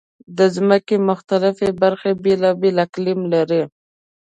[0.37, 3.63] د ځمکې مختلفې برخې بېلابېل اقلیم لري.